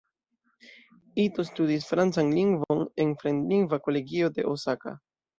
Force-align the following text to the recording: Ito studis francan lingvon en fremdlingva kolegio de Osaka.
Ito 1.23 1.43
studis 1.49 1.83
francan 1.89 2.31
lingvon 2.37 2.81
en 3.05 3.11
fremdlingva 3.19 3.79
kolegio 3.89 4.31
de 4.39 4.47
Osaka. 4.53 4.95